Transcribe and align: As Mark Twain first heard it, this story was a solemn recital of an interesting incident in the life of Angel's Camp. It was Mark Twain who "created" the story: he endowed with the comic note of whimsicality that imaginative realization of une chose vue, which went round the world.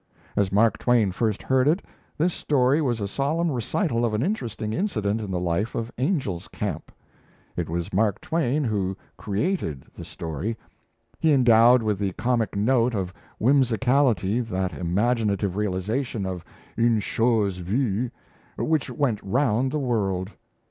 As 0.35 0.51
Mark 0.51 0.79
Twain 0.79 1.11
first 1.11 1.43
heard 1.43 1.67
it, 1.67 1.85
this 2.17 2.33
story 2.33 2.81
was 2.81 2.99
a 2.99 3.07
solemn 3.07 3.51
recital 3.51 4.03
of 4.03 4.15
an 4.15 4.23
interesting 4.23 4.73
incident 4.73 5.21
in 5.21 5.29
the 5.29 5.39
life 5.39 5.75
of 5.75 5.91
Angel's 5.99 6.47
Camp. 6.47 6.91
It 7.55 7.69
was 7.69 7.93
Mark 7.93 8.19
Twain 8.19 8.63
who 8.63 8.97
"created" 9.15 9.85
the 9.95 10.03
story: 10.03 10.57
he 11.19 11.31
endowed 11.31 11.83
with 11.83 11.99
the 11.99 12.13
comic 12.13 12.55
note 12.55 12.95
of 12.95 13.13
whimsicality 13.39 14.39
that 14.41 14.73
imaginative 14.73 15.55
realization 15.55 16.25
of 16.25 16.43
une 16.79 16.99
chose 16.99 17.57
vue, 17.57 18.09
which 18.57 18.89
went 18.89 19.21
round 19.21 19.71
the 19.71 19.77
world. 19.77 20.31